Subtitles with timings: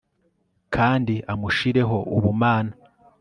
[0.75, 2.73] kandi amushireho ubumana